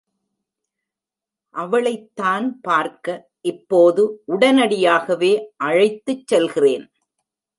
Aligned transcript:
அவளைத்தான் 1.55 2.59
பார்க்க 2.61 3.27
இப்போது 3.41 4.03
உடனடியாகவே 4.27 5.31
அழைத்துச் 5.57 6.27
செல்கிறேன். 6.27 6.91